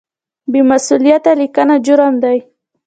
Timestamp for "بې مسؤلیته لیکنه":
0.51-1.75